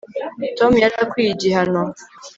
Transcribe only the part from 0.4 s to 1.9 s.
tom yari akwiye igihano